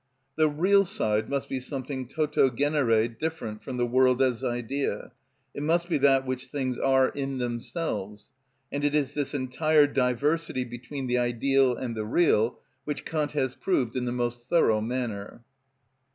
[0.35, 5.11] The real side must be something toto genere different from the world as idea,
[5.53, 8.31] it must be that which things are in themselves;
[8.71, 13.53] and it is this entire diversity between the ideal and the real which Kant has
[13.53, 15.43] proved in the most thorough manner.